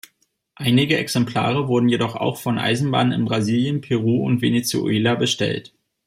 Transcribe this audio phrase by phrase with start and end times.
[0.55, 5.75] Einige Exemplare wurden jedoch auch von Eisenbahnen in Brasilien, Peru und Venezuela bestellt.